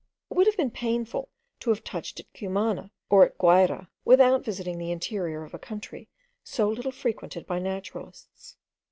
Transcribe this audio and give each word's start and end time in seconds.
It 0.31 0.33
would 0.33 0.47
have 0.47 0.57
been 0.57 0.71
painful 0.71 1.29
to 1.59 1.69
have 1.69 1.83
touched 1.83 2.19
at 2.19 2.33
Cumana, 2.33 2.89
or 3.11 3.23
at 3.23 3.37
Guayra, 3.37 3.87
without 4.03 4.43
visiting 4.43 4.79
the 4.79 4.89
interior 4.91 5.43
of 5.43 5.53
a 5.53 5.59
country 5.59 6.09
so 6.43 6.67
little 6.67 6.89
frequented 6.91 7.45
by 7.45 7.59
naturalists. 7.59 8.57